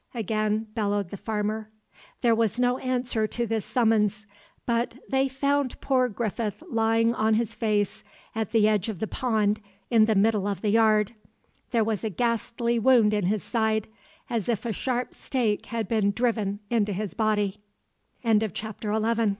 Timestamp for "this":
3.45-3.63